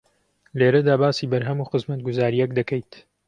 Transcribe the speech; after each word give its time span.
لێرەدا 0.59 0.95
باسی 1.01 1.29
بەرهەم 1.31 1.57
و 1.59 1.69
خزمەتگوزارییەک 1.71 2.51
دەکەیت 2.59 2.91